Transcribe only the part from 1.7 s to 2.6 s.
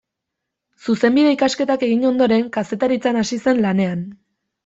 egin ondoren,